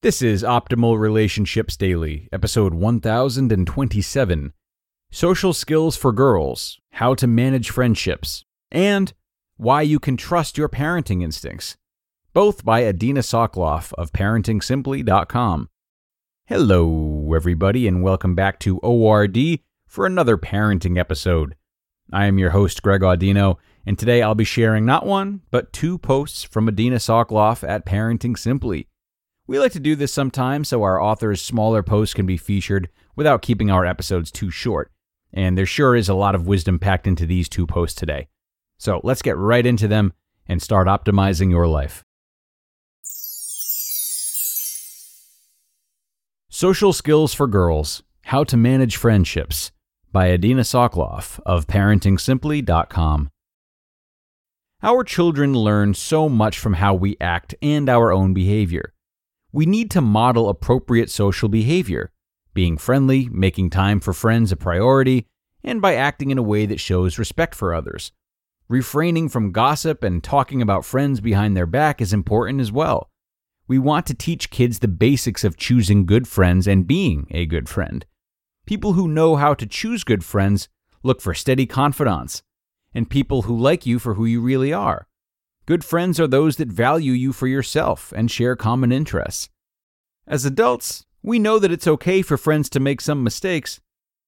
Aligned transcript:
This 0.00 0.22
is 0.22 0.44
Optimal 0.44 0.96
Relationships 0.96 1.76
Daily, 1.76 2.28
episode 2.32 2.72
1027 2.72 4.52
Social 5.10 5.52
Skills 5.52 5.96
for 5.96 6.12
Girls 6.12 6.78
How 6.92 7.14
to 7.14 7.26
Manage 7.26 7.70
Friendships, 7.70 8.44
and 8.70 9.12
Why 9.56 9.82
You 9.82 9.98
Can 9.98 10.16
Trust 10.16 10.56
Your 10.56 10.68
Parenting 10.68 11.24
Instincts, 11.24 11.76
both 12.32 12.64
by 12.64 12.86
Adina 12.86 13.22
Soclof 13.22 13.92
of 13.94 14.12
ParentingSimply.com. 14.12 15.68
Hello, 16.46 17.32
everybody, 17.34 17.88
and 17.88 18.00
welcome 18.00 18.36
back 18.36 18.60
to 18.60 18.78
ORD 18.78 19.36
for 19.88 20.06
another 20.06 20.38
parenting 20.38 20.96
episode. 20.96 21.56
I 22.12 22.26
am 22.26 22.38
your 22.38 22.50
host, 22.50 22.84
Greg 22.84 23.00
Audino, 23.00 23.56
and 23.84 23.98
today 23.98 24.22
I'll 24.22 24.36
be 24.36 24.44
sharing 24.44 24.86
not 24.86 25.06
one, 25.06 25.40
but 25.50 25.72
two 25.72 25.98
posts 25.98 26.44
from 26.44 26.68
Adina 26.68 26.98
Soclof 26.98 27.68
at 27.68 27.84
Parenting 27.84 28.38
Simply. 28.38 28.87
We 29.48 29.58
like 29.58 29.72
to 29.72 29.80
do 29.80 29.96
this 29.96 30.12
sometimes 30.12 30.68
so 30.68 30.82
our 30.82 31.00
authors' 31.00 31.40
smaller 31.40 31.82
posts 31.82 32.12
can 32.12 32.26
be 32.26 32.36
featured 32.36 32.90
without 33.16 33.40
keeping 33.40 33.70
our 33.70 33.86
episodes 33.86 34.30
too 34.30 34.50
short. 34.50 34.92
And 35.32 35.56
there 35.56 35.64
sure 35.64 35.96
is 35.96 36.10
a 36.10 36.14
lot 36.14 36.34
of 36.34 36.46
wisdom 36.46 36.78
packed 36.78 37.06
into 37.06 37.24
these 37.24 37.48
two 37.48 37.66
posts 37.66 37.98
today. 37.98 38.28
So 38.76 39.00
let's 39.02 39.22
get 39.22 39.38
right 39.38 39.64
into 39.64 39.88
them 39.88 40.12
and 40.46 40.60
start 40.60 40.86
optimizing 40.86 41.48
your 41.48 41.66
life. 41.66 42.04
Social 46.50 46.92
Skills 46.92 47.32
for 47.32 47.46
Girls 47.46 48.02
How 48.24 48.44
to 48.44 48.56
Manage 48.58 48.96
Friendships 48.96 49.72
by 50.12 50.30
Adina 50.30 50.62
Soclof 50.62 51.40
of 51.46 51.66
ParentingSimply.com. 51.66 53.30
Our 54.82 55.04
children 55.04 55.54
learn 55.54 55.94
so 55.94 56.28
much 56.28 56.58
from 56.58 56.74
how 56.74 56.92
we 56.92 57.16
act 57.18 57.54
and 57.62 57.88
our 57.88 58.12
own 58.12 58.34
behavior 58.34 58.92
we 59.52 59.66
need 59.66 59.90
to 59.90 60.00
model 60.00 60.48
appropriate 60.48 61.10
social 61.10 61.48
behavior, 61.48 62.10
being 62.54 62.76
friendly, 62.76 63.28
making 63.30 63.70
time 63.70 64.00
for 64.00 64.12
friends 64.12 64.52
a 64.52 64.56
priority, 64.56 65.26
and 65.64 65.80
by 65.80 65.94
acting 65.94 66.30
in 66.30 66.38
a 66.38 66.42
way 66.42 66.66
that 66.66 66.80
shows 66.80 67.18
respect 67.18 67.54
for 67.54 67.74
others. 67.74 68.12
Refraining 68.68 69.28
from 69.28 69.52
gossip 69.52 70.04
and 70.04 70.22
talking 70.22 70.60
about 70.60 70.84
friends 70.84 71.20
behind 71.20 71.56
their 71.56 71.66
back 71.66 72.00
is 72.02 72.12
important 72.12 72.60
as 72.60 72.70
well. 72.70 73.08
We 73.66 73.78
want 73.78 74.06
to 74.06 74.14
teach 74.14 74.50
kids 74.50 74.78
the 74.78 74.88
basics 74.88 75.44
of 75.44 75.56
choosing 75.56 76.04
good 76.04 76.28
friends 76.28 76.66
and 76.66 76.86
being 76.86 77.26
a 77.30 77.46
good 77.46 77.68
friend. 77.68 78.04
People 78.66 78.92
who 78.92 79.08
know 79.08 79.36
how 79.36 79.54
to 79.54 79.66
choose 79.66 80.04
good 80.04 80.24
friends 80.24 80.68
look 81.02 81.22
for 81.22 81.32
steady 81.32 81.64
confidants, 81.64 82.42
and 82.92 83.08
people 83.08 83.42
who 83.42 83.58
like 83.58 83.86
you 83.86 83.98
for 83.98 84.14
who 84.14 84.26
you 84.26 84.42
really 84.42 84.72
are. 84.72 85.07
Good 85.68 85.84
friends 85.84 86.18
are 86.18 86.26
those 86.26 86.56
that 86.56 86.72
value 86.72 87.12
you 87.12 87.34
for 87.34 87.46
yourself 87.46 88.10
and 88.16 88.30
share 88.30 88.56
common 88.56 88.90
interests. 88.90 89.50
As 90.26 90.46
adults, 90.46 91.04
we 91.22 91.38
know 91.38 91.58
that 91.58 91.70
it's 91.70 91.86
okay 91.86 92.22
for 92.22 92.38
friends 92.38 92.70
to 92.70 92.80
make 92.80 93.02
some 93.02 93.22
mistakes, 93.22 93.78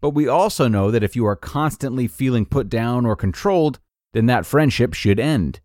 but 0.03 0.11
we 0.11 0.29
also 0.29 0.69
know 0.69 0.91
that 0.91 1.03
if 1.03 1.17
you 1.17 1.25
are 1.25 1.37
constantly 1.37 2.07
feeling 2.07 2.45
put 2.45 2.69
down 2.69 3.07
or 3.07 3.17
controlled, 3.17 3.79
then 4.13 4.27
that 4.27 4.45
friendship 4.45 4.93
should 4.93 5.19
end. 5.19 5.61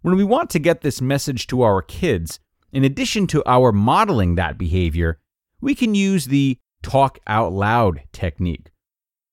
When 0.00 0.16
we 0.16 0.24
want 0.24 0.50
to 0.50 0.58
get 0.58 0.80
this 0.80 1.00
message 1.00 1.46
to 1.46 1.62
our 1.62 1.82
kids, 1.82 2.40
in 2.72 2.82
addition 2.82 3.28
to 3.28 3.44
our 3.46 3.70
modeling 3.70 4.34
that 4.34 4.58
behavior, 4.58 5.20
we 5.60 5.76
can 5.76 5.94
use 5.94 6.26
the 6.26 6.58
talk 6.82 7.20
out 7.28 7.52
loud 7.52 8.02
technique. 8.10 8.72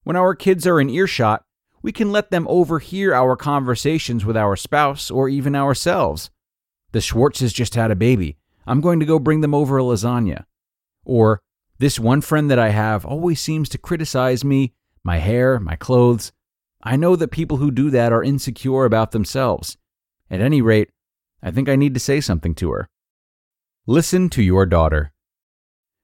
When 0.04 0.14
our 0.14 0.36
kids 0.36 0.68
are 0.68 0.80
in 0.80 0.88
earshot, 0.88 1.42
we 1.82 1.92
can 1.92 2.12
let 2.12 2.30
them 2.30 2.46
overhear 2.48 3.14
our 3.14 3.36
conversations 3.36 4.24
with 4.24 4.36
our 4.36 4.56
spouse 4.56 5.10
or 5.10 5.28
even 5.28 5.54
ourselves. 5.54 6.30
The 6.92 6.98
Schwartzes 6.98 7.54
just 7.54 7.74
had 7.74 7.90
a 7.90 7.96
baby. 7.96 8.36
I'm 8.66 8.80
going 8.80 9.00
to 9.00 9.06
go 9.06 9.18
bring 9.18 9.40
them 9.40 9.54
over 9.54 9.78
a 9.78 9.82
lasagna. 9.82 10.44
Or, 11.04 11.40
this 11.78 11.98
one 11.98 12.20
friend 12.20 12.50
that 12.50 12.58
I 12.58 12.68
have 12.68 13.06
always 13.06 13.40
seems 13.40 13.68
to 13.70 13.78
criticize 13.78 14.44
me, 14.44 14.74
my 15.02 15.18
hair, 15.18 15.58
my 15.58 15.76
clothes. 15.76 16.32
I 16.82 16.96
know 16.96 17.16
that 17.16 17.30
people 17.30 17.56
who 17.56 17.70
do 17.70 17.90
that 17.90 18.12
are 18.12 18.22
insecure 18.22 18.84
about 18.84 19.12
themselves. 19.12 19.78
At 20.30 20.40
any 20.40 20.60
rate, 20.60 20.90
I 21.42 21.50
think 21.50 21.68
I 21.68 21.76
need 21.76 21.94
to 21.94 22.00
say 22.00 22.20
something 22.20 22.54
to 22.56 22.70
her. 22.72 22.88
Listen 23.86 24.28
to 24.30 24.42
your 24.42 24.66
daughter. 24.66 25.12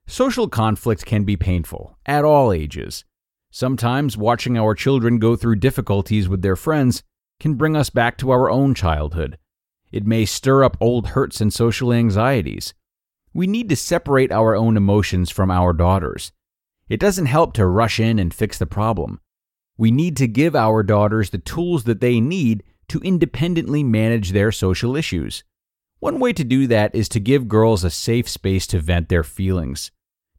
Social 0.06 0.48
conflict 0.48 1.04
can 1.04 1.24
be 1.24 1.36
painful 1.36 1.98
at 2.06 2.24
all 2.24 2.52
ages. 2.52 3.04
Sometimes 3.50 4.16
watching 4.16 4.58
our 4.58 4.74
children 4.74 5.18
go 5.18 5.36
through 5.36 5.56
difficulties 5.56 6.28
with 6.28 6.42
their 6.42 6.56
friends 6.56 7.02
can 7.40 7.54
bring 7.54 7.76
us 7.76 7.90
back 7.90 8.18
to 8.18 8.30
our 8.30 8.50
own 8.50 8.74
childhood. 8.74 9.38
It 9.92 10.06
may 10.06 10.24
stir 10.24 10.64
up 10.64 10.76
old 10.80 11.08
hurts 11.08 11.40
and 11.40 11.52
social 11.52 11.92
anxieties. 11.92 12.74
We 13.32 13.46
need 13.46 13.68
to 13.68 13.76
separate 13.76 14.32
our 14.32 14.54
own 14.54 14.76
emotions 14.76 15.30
from 15.30 15.50
our 15.50 15.72
daughters. 15.72 16.32
It 16.88 17.00
doesn't 17.00 17.26
help 17.26 17.52
to 17.54 17.66
rush 17.66 18.00
in 18.00 18.18
and 18.18 18.32
fix 18.32 18.58
the 18.58 18.66
problem. 18.66 19.20
We 19.76 19.90
need 19.90 20.16
to 20.18 20.28
give 20.28 20.56
our 20.56 20.82
daughters 20.82 21.30
the 21.30 21.38
tools 21.38 21.84
that 21.84 22.00
they 22.00 22.20
need 22.20 22.62
to 22.88 23.00
independently 23.00 23.82
manage 23.82 24.30
their 24.30 24.52
social 24.52 24.96
issues. 24.96 25.44
One 25.98 26.18
way 26.18 26.32
to 26.34 26.44
do 26.44 26.66
that 26.68 26.94
is 26.94 27.08
to 27.10 27.20
give 27.20 27.48
girls 27.48 27.84
a 27.84 27.90
safe 27.90 28.28
space 28.28 28.66
to 28.68 28.80
vent 28.80 29.08
their 29.08 29.24
feelings. 29.24 29.90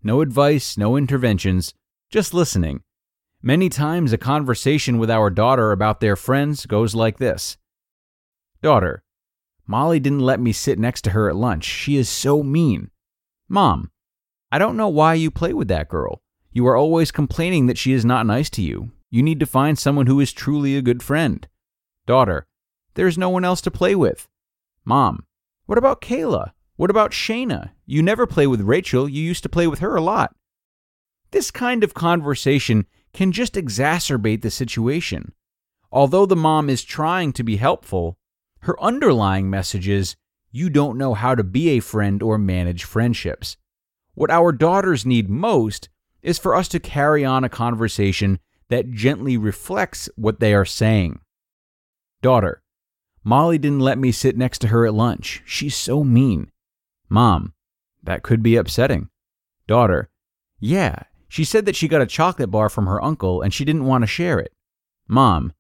No 0.04 0.22
advice, 0.22 0.78
no 0.78 0.96
interventions, 0.96 1.74
just 2.10 2.34
listening 2.34 2.82
Many 3.48 3.70
times, 3.70 4.12
a 4.12 4.18
conversation 4.18 4.98
with 4.98 5.10
our 5.10 5.30
daughter 5.30 5.72
about 5.72 6.02
their 6.02 6.18
friends 6.18 6.66
goes 6.66 6.94
like 6.94 7.18
this 7.18 7.56
Daughter, 8.62 9.04
Molly 9.66 10.02
didn't 10.02 10.20
let 10.20 10.42
me 10.42 10.52
sit 10.52 10.78
next 10.78 11.04
to 11.04 11.12
her 11.12 11.30
at 11.30 11.36
lunch. 11.38 11.64
She 11.64 11.96
is 11.96 12.10
so 12.10 12.44
mean. 12.44 12.92
Mom, 13.48 13.90
I 14.52 14.58
don't 14.58 14.76
know 14.76 14.90
why 14.90 15.14
you 15.14 15.32
play 15.32 15.54
with 15.54 15.70
that 15.70 15.88
girl. 15.88 16.22
You 16.52 16.68
are 16.68 16.76
always 16.76 17.10
complaining 17.10 17.68
that 17.68 17.78
she 17.78 17.94
is 17.94 18.04
not 18.04 18.26
nice 18.26 18.50
to 18.50 18.62
you. 18.62 18.92
You 19.10 19.24
need 19.24 19.40
to 19.40 19.46
find 19.46 19.80
someone 19.80 20.08
who 20.08 20.20
is 20.20 20.34
truly 20.34 20.76
a 20.76 20.82
good 20.82 21.02
friend. 21.02 21.48
Daughter, 22.06 22.48
there 22.96 23.08
is 23.08 23.18
no 23.18 23.30
one 23.30 23.46
else 23.46 23.62
to 23.62 23.72
play 23.72 23.96
with. 23.96 24.28
Mom, 24.84 25.26
what 25.68 25.78
about 25.78 26.02
Kayla? 26.02 26.52
What 26.76 26.90
about 26.90 27.12
Shayna? 27.12 27.70
You 27.86 28.04
never 28.04 28.28
play 28.28 28.46
with 28.46 28.60
Rachel. 28.60 29.08
You 29.08 29.24
used 29.24 29.44
to 29.44 29.48
play 29.48 29.68
with 29.68 29.80
her 29.80 29.96
a 29.96 30.02
lot. 30.02 30.36
This 31.32 31.50
kind 31.50 31.82
of 31.86 31.94
conversation 31.94 32.88
can 33.14 33.32
just 33.32 33.54
exacerbate 33.54 34.42
the 34.42 34.52
situation. 34.52 35.34
Although 35.92 36.26
the 36.26 36.36
mom 36.36 36.70
is 36.70 36.84
trying 36.84 37.34
to 37.34 37.44
be 37.44 37.58
helpful, 37.58 38.18
her 38.60 38.82
underlying 38.82 39.50
message 39.50 39.88
is 39.88 40.16
you 40.52 40.70
don't 40.70 40.98
know 40.98 41.14
how 41.14 41.36
to 41.36 41.44
be 41.44 41.70
a 41.70 41.80
friend 41.80 42.22
or 42.22 42.38
manage 42.38 42.84
friendships. 42.84 43.58
What 44.14 44.32
our 44.32 44.52
daughters 44.52 45.06
need 45.06 45.30
most 45.30 45.90
is 46.22 46.40
for 46.40 46.56
us 46.56 46.68
to 46.70 46.80
carry 46.80 47.24
on 47.24 47.44
a 47.44 47.50
conversation 47.50 48.40
that 48.70 48.92
gently 48.92 49.38
reflects 49.38 50.10
what 50.16 50.40
they 50.40 50.54
are 50.54 50.66
saying. 50.66 51.20
Daughter, 52.22 52.62
Molly 53.24 53.58
didn't 53.58 53.80
let 53.80 53.98
me 53.98 54.12
sit 54.12 54.38
next 54.38 54.60
to 54.60 54.68
her 54.70 54.86
at 54.86 54.94
lunch. 54.94 55.42
She's 55.46 55.76
so 55.76 56.04
mean. 56.04 56.52
Mom, 57.10 57.54
that 58.04 58.24
could 58.24 58.42
be 58.42 58.56
upsetting. 58.56 59.10
Daughter, 59.68 60.10
yeah, 60.60 61.04
she 61.28 61.44
said 61.44 61.66
that 61.66 61.76
she 61.76 61.88
got 61.88 62.02
a 62.02 62.06
chocolate 62.06 62.52
bar 62.52 62.70
from 62.70 62.86
her 62.88 63.04
uncle 63.04 63.42
and 63.42 63.54
she 63.54 63.66
didn't 63.66 63.86
want 63.86 64.04
to 64.04 64.08
share 64.08 64.40
it. 64.40 64.54
Mom, 65.08 65.54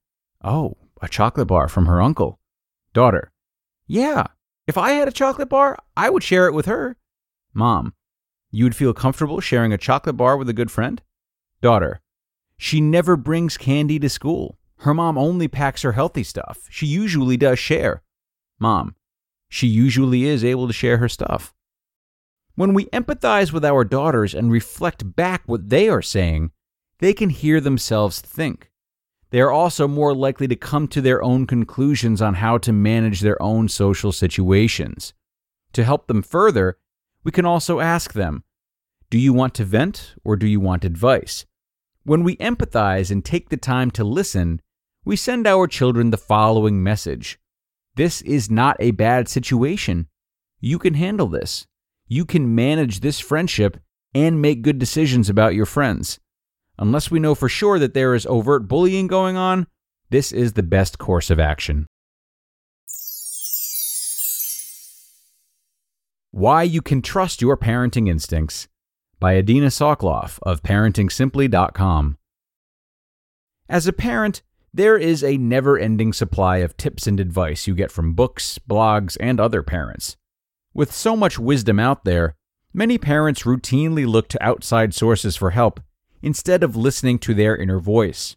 oh, 0.43 0.77
a 1.01 1.07
chocolate 1.07 1.47
bar 1.47 1.67
from 1.67 1.85
her 1.85 2.01
uncle. 2.01 2.39
Daughter, 2.93 3.31
yeah, 3.85 4.27
if 4.67 4.77
I 4.77 4.91
had 4.91 5.07
a 5.07 5.11
chocolate 5.11 5.49
bar, 5.49 5.77
I 5.95 6.09
would 6.09 6.23
share 6.23 6.47
it 6.47 6.53
with 6.53 6.65
her. 6.65 6.97
Mom, 7.53 7.93
you 8.51 8.65
would 8.65 8.75
feel 8.75 8.93
comfortable 8.93 9.39
sharing 9.39 9.71
a 9.71 9.77
chocolate 9.77 10.17
bar 10.17 10.37
with 10.37 10.49
a 10.49 10.53
good 10.53 10.71
friend? 10.71 11.01
Daughter, 11.61 12.01
She 12.57 12.81
never 12.81 13.15
brings 13.15 13.57
candy 13.57 13.99
to 13.99 14.09
school. 14.09 14.57
Her 14.77 14.93
mom 14.93 15.17
only 15.17 15.47
packs 15.47 15.81
her 15.83 15.93
healthy 15.93 16.23
stuff. 16.23 16.67
She 16.69 16.85
usually 16.85 17.37
does 17.37 17.59
share. 17.59 18.03
Mom, 18.59 18.95
she 19.49 19.67
usually 19.67 20.25
is 20.25 20.43
able 20.43 20.67
to 20.67 20.73
share 20.73 20.97
her 20.97 21.09
stuff. 21.09 21.53
When 22.57 22.73
we 22.73 22.85
empathize 22.85 23.53
with 23.53 23.63
our 23.63 23.83
daughters 23.83 24.33
and 24.33 24.51
reflect 24.51 25.15
back 25.15 25.43
what 25.45 25.69
they 25.69 25.89
are 25.89 26.01
saying, 26.01 26.49
they 26.97 27.13
can 27.13 27.29
hear 27.29 27.61
themselves 27.61 28.19
think. 28.19 28.71
They 29.29 29.41
are 29.41 29.51
also 29.51 29.87
more 29.87 30.15
likely 30.15 30.47
to 30.47 30.55
come 30.55 30.87
to 30.87 30.99
their 30.99 31.21
own 31.21 31.45
conclusions 31.45 32.19
on 32.19 32.33
how 32.33 32.57
to 32.57 32.73
manage 32.73 33.21
their 33.21 33.39
own 33.39 33.69
social 33.69 34.11
situations. 34.11 35.13
To 35.73 35.83
help 35.83 36.07
them 36.07 36.23
further, 36.23 36.79
we 37.23 37.31
can 37.31 37.45
also 37.45 37.79
ask 37.79 38.13
them 38.13 38.43
Do 39.11 39.19
you 39.19 39.33
want 39.33 39.53
to 39.53 39.63
vent 39.63 40.15
or 40.23 40.35
do 40.35 40.47
you 40.47 40.59
want 40.59 40.83
advice? 40.83 41.45
When 42.05 42.23
we 42.23 42.37
empathize 42.37 43.11
and 43.11 43.23
take 43.23 43.49
the 43.49 43.57
time 43.57 43.91
to 43.91 44.03
listen, 44.03 44.63
we 45.05 45.15
send 45.15 45.45
our 45.45 45.67
children 45.67 46.09
the 46.09 46.17
following 46.17 46.81
message 46.81 47.37
This 47.93 48.23
is 48.23 48.49
not 48.49 48.77
a 48.79 48.89
bad 48.89 49.29
situation. 49.29 50.07
You 50.59 50.79
can 50.79 50.95
handle 50.95 51.27
this. 51.27 51.67
You 52.07 52.25
can 52.25 52.55
manage 52.55 53.01
this 53.01 53.19
friendship 53.19 53.77
and 54.13 54.41
make 54.41 54.61
good 54.61 54.79
decisions 54.79 55.29
about 55.29 55.55
your 55.55 55.65
friends. 55.65 56.19
Unless 56.79 57.11
we 57.11 57.19
know 57.19 57.35
for 57.35 57.49
sure 57.49 57.79
that 57.79 57.93
there 57.93 58.15
is 58.15 58.25
overt 58.25 58.67
bullying 58.67 59.07
going 59.07 59.35
on, 59.35 59.67
this 60.09 60.31
is 60.31 60.53
the 60.53 60.63
best 60.63 60.97
course 60.99 61.29
of 61.29 61.39
action. 61.39 61.85
Why 66.31 66.63
You 66.63 66.81
Can 66.81 67.01
Trust 67.01 67.41
Your 67.41 67.57
Parenting 67.57 68.07
Instincts 68.07 68.67
by 69.19 69.37
Adina 69.37 69.67
Soclof 69.67 70.39
of 70.43 70.61
ParentingSimply.com. 70.61 72.17
As 73.67 73.87
a 73.87 73.93
parent, 73.93 74.43
there 74.73 74.97
is 74.97 75.23
a 75.23 75.37
never 75.37 75.77
ending 75.77 76.13
supply 76.13 76.57
of 76.57 76.77
tips 76.77 77.07
and 77.07 77.19
advice 77.19 77.67
you 77.67 77.73
get 77.73 77.91
from 77.91 78.13
books, 78.13 78.59
blogs, 78.59 79.17
and 79.19 79.39
other 79.39 79.63
parents. 79.63 80.15
With 80.77 80.93
so 80.93 81.15
much 81.15 81.39
wisdom 81.39 81.79
out 81.79 82.03
there, 82.03 82.35
many 82.71 82.99
parents 82.99 83.45
routinely 83.45 84.05
look 84.05 84.29
to 84.29 84.45
outside 84.45 84.93
sources 84.93 85.35
for 85.35 85.49
help 85.49 85.79
instead 86.21 86.61
of 86.61 86.75
listening 86.75 87.17
to 87.17 87.33
their 87.33 87.57
inner 87.57 87.79
voice. 87.79 88.35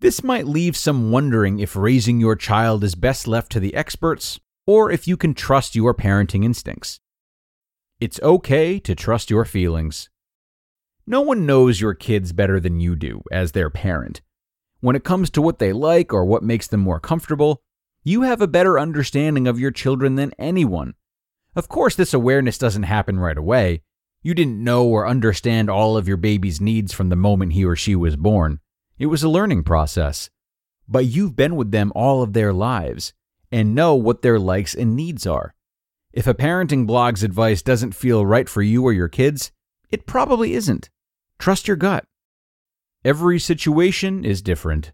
This 0.00 0.24
might 0.24 0.46
leave 0.46 0.78
some 0.78 1.10
wondering 1.10 1.58
if 1.58 1.76
raising 1.76 2.20
your 2.20 2.36
child 2.36 2.84
is 2.84 2.94
best 2.94 3.28
left 3.28 3.52
to 3.52 3.60
the 3.60 3.74
experts 3.74 4.40
or 4.66 4.90
if 4.90 5.06
you 5.06 5.18
can 5.18 5.34
trust 5.34 5.76
your 5.76 5.92
parenting 5.92 6.42
instincts. 6.42 7.00
It's 8.00 8.18
okay 8.22 8.78
to 8.78 8.94
trust 8.94 9.28
your 9.28 9.44
feelings. 9.44 10.08
No 11.06 11.20
one 11.20 11.44
knows 11.44 11.82
your 11.82 11.92
kids 11.92 12.32
better 12.32 12.58
than 12.58 12.80
you 12.80 12.96
do 12.96 13.22
as 13.30 13.52
their 13.52 13.68
parent. 13.68 14.22
When 14.80 14.96
it 14.96 15.04
comes 15.04 15.28
to 15.32 15.42
what 15.42 15.58
they 15.58 15.74
like 15.74 16.14
or 16.14 16.24
what 16.24 16.42
makes 16.42 16.66
them 16.66 16.80
more 16.80 16.98
comfortable, 16.98 17.60
you 18.04 18.22
have 18.22 18.40
a 18.40 18.48
better 18.48 18.78
understanding 18.78 19.46
of 19.46 19.60
your 19.60 19.70
children 19.70 20.14
than 20.14 20.32
anyone. 20.38 20.94
Of 21.56 21.68
course, 21.68 21.94
this 21.94 22.14
awareness 22.14 22.58
doesn't 22.58 22.82
happen 22.84 23.18
right 23.18 23.38
away, 23.38 23.82
you 24.24 24.32
didn't 24.32 24.64
know 24.64 24.86
or 24.86 25.06
understand 25.06 25.68
all 25.68 25.98
of 25.98 26.08
your 26.08 26.16
baby's 26.16 26.58
needs 26.58 26.94
from 26.94 27.10
the 27.10 27.16
moment 27.16 27.52
he 27.52 27.64
or 27.64 27.76
she 27.76 27.94
was 27.94 28.16
born. 28.16 28.58
It 28.98 29.06
was 29.06 29.22
a 29.22 29.28
learning 29.28 29.64
process. 29.64 30.30
But 30.88 31.04
you've 31.04 31.36
been 31.36 31.56
with 31.56 31.72
them 31.72 31.92
all 31.94 32.22
of 32.22 32.32
their 32.32 32.52
lives 32.52 33.12
and 33.52 33.74
know 33.74 33.94
what 33.94 34.22
their 34.22 34.38
likes 34.38 34.74
and 34.74 34.96
needs 34.96 35.26
are. 35.26 35.54
If 36.10 36.26
a 36.26 36.32
parenting 36.32 36.86
blog's 36.86 37.22
advice 37.22 37.60
doesn't 37.60 37.94
feel 37.94 38.24
right 38.24 38.48
for 38.48 38.62
you 38.62 38.82
or 38.82 38.94
your 38.94 39.08
kids, 39.08 39.52
it 39.90 40.06
probably 40.06 40.54
isn't. 40.54 40.88
Trust 41.38 41.68
your 41.68 41.76
gut. 41.76 42.06
Every 43.04 43.38
situation 43.38 44.24
is 44.24 44.40
different. 44.40 44.92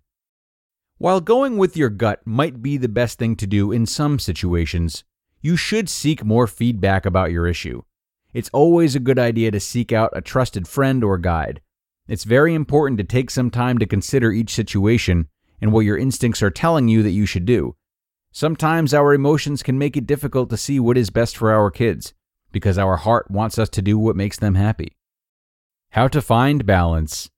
While 0.99 1.21
going 1.21 1.57
with 1.57 1.77
your 1.77 1.89
gut 1.89 2.21
might 2.27 2.63
be 2.63 2.77
the 2.77 2.89
best 2.89 3.19
thing 3.19 3.37
to 3.37 3.47
do 3.47 3.71
in 3.71 3.87
some 3.87 4.19
situations, 4.19 5.05
you 5.41 5.57
should 5.57 5.89
seek 5.89 6.25
more 6.25 6.47
feedback 6.47 7.07
about 7.07 7.33
your 7.33 7.47
issue. 7.47 7.83
It's 8.33 8.51
always 8.53 8.95
a 8.95 9.01
good 9.01 9.19
idea 9.19 9.51
to 9.51 9.61
seek 9.61 9.93
out 9.93 10.13
a 10.15 10.21
trusted 10.21 10.69
friend 10.69 11.03
or 11.03 11.19
guide. 11.19 11.61
It's 12.07 12.25
very 12.25 12.55
important 12.55 12.99
to 12.99 13.05
take 13.05 13.31
some 13.31 13.51
time 13.51 13.79
to 13.79 13.87
consider 13.87 14.33
each 14.33 14.55
situation 14.55 15.29
and 15.61 15.73
what 15.73 15.81
your 15.81 15.99
instincts 15.99 16.43
are 16.43 16.51
telling 16.51 16.89
you 16.89 17.03
that 17.03 17.11
you 17.11 17.27
should 17.27 17.45
do. 17.45 17.77
Sometimes 18.33 18.95
our 18.95 19.13
emotions 19.13 19.63
can 19.63 19.79
make 19.79 19.97
it 19.97 20.07
difficult 20.07 20.51
to 20.51 20.57
see 20.57 20.79
what 20.79 20.97
is 20.97 21.11
best 21.11 21.37
for 21.37 21.53
our 21.53 21.71
kids 21.71 22.15
because 22.53 22.79
our 22.79 22.97
heart 22.97 23.31
wants 23.31 23.59
us 23.59 23.69
to 23.71 23.83
do 23.83 23.99
what 23.99 24.17
makes 24.17 24.39
them 24.39 24.55
happy. 24.55 24.97
How 25.91 26.09
to 26.09 26.23
find 26.23 26.67
balance. 26.67 27.31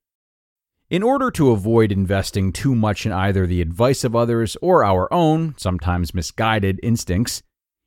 In 0.91 1.03
order 1.03 1.31
to 1.31 1.53
avoid 1.53 1.91
investing 1.91 2.53
too 2.53 2.75
much 2.75 3.07
in 3.07 3.13
either 3.13 3.47
the 3.47 3.63
advice 3.63 4.05
of 4.05 4.15
others 4.15 4.57
or 4.61 4.85
our 4.85 5.11
own, 5.13 5.55
sometimes 5.57 6.15
misguided, 6.15 6.79
instincts, 6.83 7.43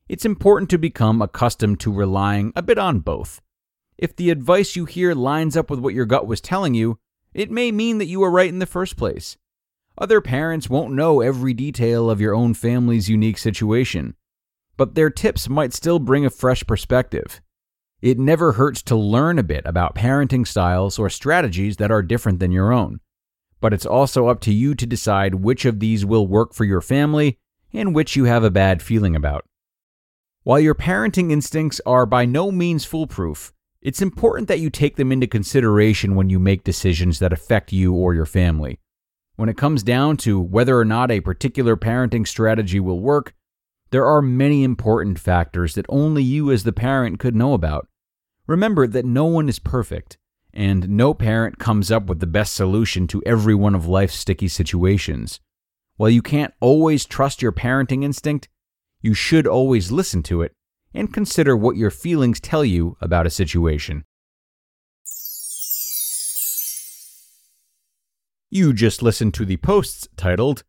it's 0.08 0.24
important 0.24 0.70
to 0.70 0.78
become 0.78 1.20
accustomed 1.20 1.80
to 1.80 1.92
relying 1.92 2.52
a 2.54 2.62
bit 2.62 2.78
on 2.78 3.00
both. 3.00 3.40
If 3.98 4.14
the 4.14 4.30
advice 4.30 4.76
you 4.76 4.84
hear 4.84 5.14
lines 5.14 5.56
up 5.56 5.70
with 5.70 5.80
what 5.80 5.94
your 5.94 6.06
gut 6.06 6.26
was 6.26 6.40
telling 6.40 6.74
you, 6.74 6.98
it 7.34 7.50
may 7.50 7.72
mean 7.72 7.98
that 7.98 8.06
you 8.06 8.20
were 8.20 8.30
right 8.30 8.48
in 8.48 8.60
the 8.60 8.66
first 8.66 8.96
place. 8.96 9.36
Other 9.98 10.20
parents 10.20 10.68
won't 10.68 10.92
know 10.92 11.20
every 11.20 11.54
detail 11.54 12.10
of 12.10 12.20
your 12.20 12.34
own 12.34 12.54
family's 12.54 13.08
unique 13.08 13.38
situation, 13.38 14.14
but 14.76 14.94
their 14.94 15.10
tips 15.10 15.48
might 15.48 15.72
still 15.72 15.98
bring 15.98 16.26
a 16.26 16.30
fresh 16.30 16.64
perspective. 16.66 17.40
It 18.02 18.18
never 18.18 18.52
hurts 18.52 18.82
to 18.84 18.96
learn 18.96 19.38
a 19.38 19.42
bit 19.42 19.62
about 19.64 19.94
parenting 19.94 20.46
styles 20.46 20.98
or 20.98 21.08
strategies 21.08 21.78
that 21.78 21.90
are 21.90 22.02
different 22.02 22.40
than 22.40 22.52
your 22.52 22.72
own, 22.72 23.00
but 23.60 23.72
it's 23.72 23.86
also 23.86 24.28
up 24.28 24.40
to 24.42 24.52
you 24.52 24.74
to 24.74 24.86
decide 24.86 25.36
which 25.36 25.64
of 25.64 25.80
these 25.80 26.04
will 26.04 26.26
work 26.26 26.52
for 26.52 26.64
your 26.64 26.82
family 26.82 27.38
and 27.72 27.94
which 27.94 28.14
you 28.14 28.24
have 28.24 28.44
a 28.44 28.50
bad 28.50 28.82
feeling 28.82 29.16
about. 29.16 29.46
While 30.46 30.60
your 30.60 30.76
parenting 30.76 31.32
instincts 31.32 31.80
are 31.84 32.06
by 32.06 32.24
no 32.24 32.52
means 32.52 32.84
foolproof, 32.84 33.52
it's 33.82 34.00
important 34.00 34.46
that 34.46 34.60
you 34.60 34.70
take 34.70 34.94
them 34.94 35.10
into 35.10 35.26
consideration 35.26 36.14
when 36.14 36.30
you 36.30 36.38
make 36.38 36.62
decisions 36.62 37.18
that 37.18 37.32
affect 37.32 37.72
you 37.72 37.92
or 37.92 38.14
your 38.14 38.26
family. 38.26 38.78
When 39.34 39.48
it 39.48 39.56
comes 39.56 39.82
down 39.82 40.18
to 40.18 40.40
whether 40.40 40.78
or 40.78 40.84
not 40.84 41.10
a 41.10 41.20
particular 41.20 41.76
parenting 41.76 42.28
strategy 42.28 42.78
will 42.78 43.00
work, 43.00 43.34
there 43.90 44.06
are 44.06 44.22
many 44.22 44.62
important 44.62 45.18
factors 45.18 45.74
that 45.74 45.86
only 45.88 46.22
you 46.22 46.52
as 46.52 46.62
the 46.62 46.72
parent 46.72 47.18
could 47.18 47.34
know 47.34 47.52
about. 47.52 47.88
Remember 48.46 48.86
that 48.86 49.04
no 49.04 49.24
one 49.24 49.48
is 49.48 49.58
perfect, 49.58 50.16
and 50.54 50.88
no 50.90 51.12
parent 51.12 51.58
comes 51.58 51.90
up 51.90 52.06
with 52.06 52.20
the 52.20 52.26
best 52.28 52.54
solution 52.54 53.08
to 53.08 53.20
every 53.26 53.56
one 53.56 53.74
of 53.74 53.88
life's 53.88 54.14
sticky 54.14 54.46
situations. 54.46 55.40
While 55.96 56.10
you 56.10 56.22
can't 56.22 56.54
always 56.60 57.04
trust 57.04 57.42
your 57.42 57.50
parenting 57.50 58.04
instinct, 58.04 58.48
you 59.06 59.14
should 59.14 59.46
always 59.46 59.92
listen 59.92 60.20
to 60.20 60.42
it 60.42 60.52
and 60.92 61.14
consider 61.14 61.56
what 61.56 61.76
your 61.76 61.92
feelings 61.92 62.40
tell 62.40 62.64
you 62.64 62.96
about 63.00 63.24
a 63.24 63.30
situation. 63.30 64.04
You 68.50 68.72
just 68.72 69.02
listened 69.02 69.32
to 69.34 69.44
the 69.44 69.58
posts 69.58 70.08
titled 70.16 70.64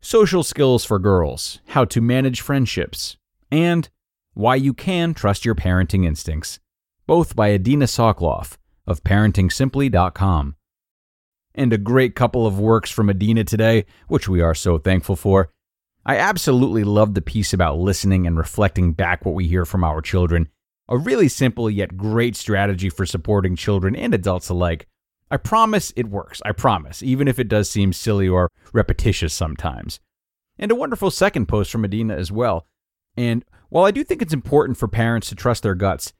Social 0.00 0.42
Skills 0.42 0.86
for 0.86 0.98
Girls 0.98 1.60
How 1.68 1.84
to 1.84 2.00
Manage 2.00 2.40
Friendships 2.40 3.18
and 3.50 3.90
Why 4.32 4.54
You 4.54 4.72
Can 4.72 5.12
Trust 5.12 5.44
Your 5.44 5.54
Parenting 5.54 6.06
Instincts, 6.06 6.60
both 7.06 7.36
by 7.36 7.52
Adina 7.52 7.84
Soclof 7.84 8.56
of 8.86 9.04
ParentingSimply.com. 9.04 10.56
And 11.54 11.72
a 11.74 11.78
great 11.78 12.14
couple 12.14 12.46
of 12.46 12.58
works 12.58 12.90
from 12.90 13.10
Adina 13.10 13.44
today, 13.44 13.84
which 14.08 14.30
we 14.30 14.40
are 14.40 14.54
so 14.54 14.78
thankful 14.78 15.16
for. 15.16 15.50
I 16.04 16.16
absolutely 16.16 16.82
love 16.82 17.14
the 17.14 17.22
piece 17.22 17.52
about 17.52 17.78
listening 17.78 18.26
and 18.26 18.36
reflecting 18.36 18.92
back 18.92 19.24
what 19.24 19.34
we 19.34 19.46
hear 19.46 19.64
from 19.64 19.84
our 19.84 20.00
children. 20.00 20.48
A 20.88 20.98
really 20.98 21.28
simple 21.28 21.70
yet 21.70 21.96
great 21.96 22.34
strategy 22.34 22.90
for 22.90 23.06
supporting 23.06 23.54
children 23.54 23.94
and 23.94 24.12
adults 24.12 24.48
alike. 24.48 24.88
I 25.30 25.36
promise 25.36 25.92
it 25.94 26.08
works. 26.08 26.42
I 26.44 26.52
promise, 26.52 27.02
even 27.02 27.28
if 27.28 27.38
it 27.38 27.48
does 27.48 27.70
seem 27.70 27.92
silly 27.92 28.28
or 28.28 28.50
repetitious 28.72 29.32
sometimes. 29.32 30.00
And 30.58 30.70
a 30.70 30.74
wonderful 30.74 31.10
second 31.10 31.46
post 31.46 31.70
from 31.70 31.84
Adina 31.84 32.16
as 32.16 32.32
well. 32.32 32.66
And 33.16 33.44
while 33.68 33.84
I 33.84 33.92
do 33.92 34.02
think 34.04 34.20
it's 34.20 34.34
important 34.34 34.78
for 34.78 34.88
parents 34.88 35.28
to 35.28 35.34
trust 35.34 35.62
their 35.62 35.74
guts, 35.74 36.12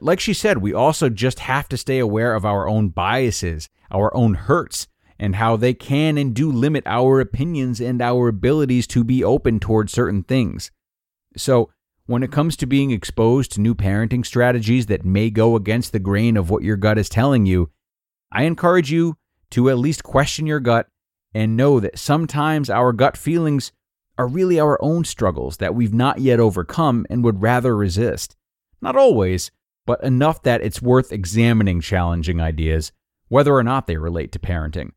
like 0.00 0.20
she 0.20 0.34
said, 0.34 0.58
we 0.58 0.74
also 0.74 1.08
just 1.08 1.40
have 1.40 1.68
to 1.70 1.76
stay 1.76 1.98
aware 1.98 2.34
of 2.34 2.44
our 2.44 2.68
own 2.68 2.88
biases, 2.88 3.68
our 3.90 4.14
own 4.14 4.34
hurts, 4.34 4.88
and 5.18 5.36
how 5.36 5.56
they 5.56 5.74
can 5.74 6.18
and 6.18 6.34
do 6.34 6.50
limit 6.50 6.84
our 6.86 7.20
opinions 7.20 7.80
and 7.80 8.02
our 8.02 8.28
abilities 8.28 8.86
to 8.88 9.04
be 9.04 9.24
open 9.24 9.60
towards 9.60 9.92
certain 9.92 10.22
things. 10.22 10.70
So, 11.36 11.70
when 12.06 12.22
it 12.22 12.30
comes 12.30 12.56
to 12.56 12.66
being 12.66 12.92
exposed 12.92 13.52
to 13.52 13.60
new 13.60 13.74
parenting 13.74 14.24
strategies 14.24 14.86
that 14.86 15.04
may 15.04 15.28
go 15.28 15.56
against 15.56 15.92
the 15.92 15.98
grain 15.98 16.36
of 16.36 16.50
what 16.50 16.62
your 16.62 16.76
gut 16.76 16.98
is 16.98 17.08
telling 17.08 17.46
you, 17.46 17.70
I 18.30 18.44
encourage 18.44 18.92
you 18.92 19.16
to 19.50 19.68
at 19.70 19.78
least 19.78 20.04
question 20.04 20.46
your 20.46 20.60
gut 20.60 20.86
and 21.34 21.56
know 21.56 21.80
that 21.80 21.98
sometimes 21.98 22.70
our 22.70 22.92
gut 22.92 23.16
feelings 23.16 23.72
are 24.18 24.26
really 24.26 24.58
our 24.58 24.78
own 24.82 25.04
struggles 25.04 25.58
that 25.58 25.74
we've 25.74 25.92
not 25.92 26.20
yet 26.20 26.40
overcome 26.40 27.06
and 27.10 27.24
would 27.24 27.42
rather 27.42 27.76
resist. 27.76 28.36
Not 28.80 28.96
always, 28.96 29.50
but 29.84 30.02
enough 30.02 30.42
that 30.42 30.62
it's 30.62 30.82
worth 30.82 31.12
examining 31.12 31.80
challenging 31.80 32.40
ideas, 32.40 32.92
whether 33.28 33.54
or 33.54 33.62
not 33.62 33.86
they 33.86 33.96
relate 33.96 34.32
to 34.32 34.38
parenting. 34.38 34.92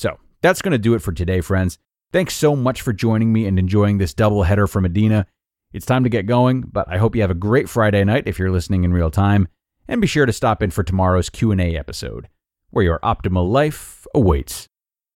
So 0.00 0.18
that's 0.40 0.62
going 0.62 0.72
to 0.72 0.78
do 0.78 0.94
it 0.94 1.02
for 1.02 1.12
today, 1.12 1.42
friends. 1.42 1.76
Thanks 2.10 2.32
so 2.32 2.56
much 2.56 2.80
for 2.80 2.94
joining 2.94 3.34
me 3.34 3.44
and 3.44 3.58
enjoying 3.58 3.98
this 3.98 4.14
double 4.14 4.44
header 4.44 4.66
from 4.66 4.86
Adina. 4.86 5.26
It's 5.74 5.84
time 5.84 6.04
to 6.04 6.08
get 6.08 6.24
going, 6.24 6.62
but 6.62 6.88
I 6.88 6.96
hope 6.96 7.14
you 7.14 7.20
have 7.20 7.30
a 7.30 7.34
great 7.34 7.68
Friday 7.68 8.02
night 8.02 8.24
if 8.26 8.38
you're 8.38 8.50
listening 8.50 8.84
in 8.84 8.94
real 8.94 9.10
time, 9.10 9.46
and 9.86 10.00
be 10.00 10.06
sure 10.06 10.24
to 10.24 10.32
stop 10.32 10.62
in 10.62 10.70
for 10.70 10.82
tomorrow's 10.82 11.28
Q&A 11.28 11.76
episode, 11.76 12.28
where 12.70 12.82
your 12.82 12.98
optimal 13.00 13.46
life 13.50 14.06
awaits. 14.14 14.69